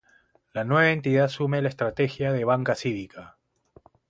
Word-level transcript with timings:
La 0.53 0.63
nueva 0.63 0.89
entidad 0.91 1.25
asume 1.25 1.61
la 1.61 1.69
estrategia 1.69 2.33
de 2.33 2.43
Banca 2.43 2.73
Cívica. 2.73 3.37